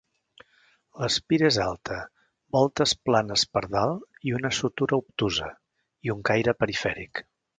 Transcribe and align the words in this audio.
L'espira 1.01 1.45
és 1.49 1.59
alta; 1.65 1.97
voltes 2.57 2.95
planes 3.09 3.43
per 3.57 3.63
dalt 3.75 4.27
i 4.31 4.35
una 4.39 4.53
sutura 4.61 5.01
obtusa 5.05 5.53
i 6.09 6.15
un 6.17 6.27
caire 6.31 6.59
perifèric. 6.65 7.25